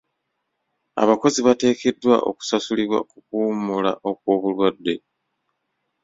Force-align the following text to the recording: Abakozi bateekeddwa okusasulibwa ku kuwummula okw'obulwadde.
Abakozi 1.03 1.39
bateekeddwa 1.47 2.15
okusasulibwa 2.29 2.99
ku 3.09 3.17
kuwummula 3.25 3.91
okw'obulwadde. 4.09 4.95